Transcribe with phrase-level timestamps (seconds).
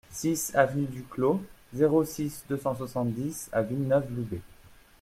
[0.09, 1.39] six avenue du Clos,
[1.75, 4.41] zéro six, deux cent soixante-dix à Villeneuve-Loubet